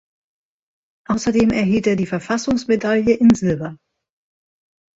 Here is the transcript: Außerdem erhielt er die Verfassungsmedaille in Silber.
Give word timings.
Außerdem 1.09 1.51
erhielt 1.51 1.85
er 1.85 1.95
die 1.95 2.07
Verfassungsmedaille 2.07 3.13
in 3.17 3.35
Silber. 3.35 3.77